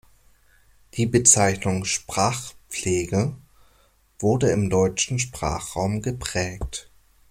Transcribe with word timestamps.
Die 0.95 1.05
Bezeichnung 1.05 1.85
„Sprachpflege“ 1.85 3.37
wurde 4.17 4.49
im 4.49 4.71
deutschen 4.71 5.19
Sprachraum 5.19 6.01
geprägt. 6.01 6.89